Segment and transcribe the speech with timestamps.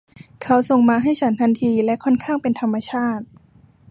[0.41, 3.25] เขาส่งมาให้ฉันทันทีและค่อนข้างเป็นธรรมชาติ